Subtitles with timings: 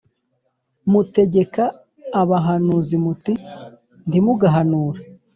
[0.91, 1.63] mutegeka
[2.21, 3.33] abahanuzi muti
[4.07, 4.99] ‘Ntimugahanure.